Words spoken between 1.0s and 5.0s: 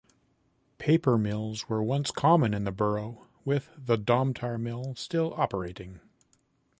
mills were once common in the borough, with the Domtar mill